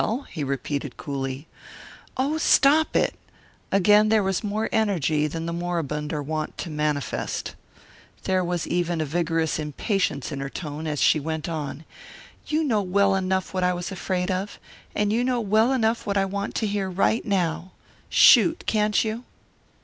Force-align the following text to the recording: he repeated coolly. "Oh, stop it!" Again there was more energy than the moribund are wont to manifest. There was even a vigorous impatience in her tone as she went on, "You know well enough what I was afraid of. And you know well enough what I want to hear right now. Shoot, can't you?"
he 0.31 0.43
repeated 0.43 0.97
coolly. 0.97 1.47
"Oh, 2.17 2.39
stop 2.39 2.95
it!" 2.95 3.13
Again 3.71 4.09
there 4.09 4.23
was 4.23 4.43
more 4.43 4.67
energy 4.71 5.27
than 5.27 5.45
the 5.45 5.53
moribund 5.53 6.11
are 6.11 6.23
wont 6.23 6.57
to 6.57 6.71
manifest. 6.71 7.53
There 8.23 8.43
was 8.43 8.65
even 8.65 8.99
a 8.99 9.05
vigorous 9.05 9.59
impatience 9.59 10.31
in 10.31 10.39
her 10.39 10.49
tone 10.49 10.87
as 10.87 11.01
she 11.03 11.19
went 11.19 11.47
on, 11.47 11.85
"You 12.47 12.63
know 12.63 12.81
well 12.81 13.13
enough 13.13 13.53
what 13.53 13.63
I 13.63 13.75
was 13.75 13.91
afraid 13.91 14.31
of. 14.31 14.59
And 14.95 15.13
you 15.13 15.23
know 15.23 15.39
well 15.39 15.71
enough 15.71 16.07
what 16.07 16.17
I 16.17 16.25
want 16.25 16.55
to 16.55 16.65
hear 16.65 16.89
right 16.89 17.23
now. 17.23 17.73
Shoot, 18.09 18.63
can't 18.65 19.03
you?" 19.05 19.23